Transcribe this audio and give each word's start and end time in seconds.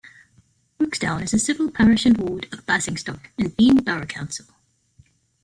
Rooksdown 0.79 1.21
is 1.21 1.31
a 1.31 1.37
civil 1.37 1.69
parish 1.69 2.07
and 2.07 2.17
ward 2.17 2.51
of 2.51 2.65
Basingstoke 2.65 3.29
and 3.37 3.55
Deane 3.55 3.83
borough 3.83 4.07
council. 4.07 4.47